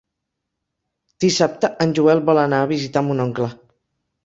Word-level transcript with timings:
Dissabte 1.25 1.71
en 1.87 1.95
Joel 2.01 2.23
vol 2.31 2.41
anar 2.47 2.65
a 2.65 2.73
visitar 2.75 3.07
mon 3.11 3.25
oncle. 3.29 3.53